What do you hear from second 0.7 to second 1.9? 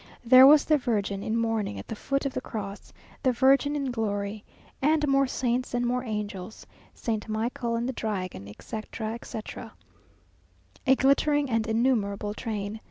Virgin in mourning at